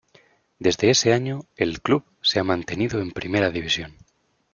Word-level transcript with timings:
Desde 0.57 0.89
ese 0.89 1.13
año 1.13 1.41
el 1.57 1.79
Club 1.79 2.03
se 2.23 2.39
ha 2.39 2.43
mantenido 2.43 2.99
en 3.01 3.09
la 3.09 3.13
Primera 3.13 3.51
División. 3.51 3.97